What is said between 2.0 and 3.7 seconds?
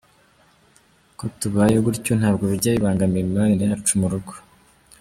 ntabwo bijya bibangamira imibanire